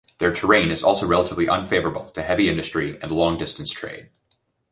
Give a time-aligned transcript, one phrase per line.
[0.17, 4.09] Their terrain is also relatively unfavourable to heavy industry and long-distance trade.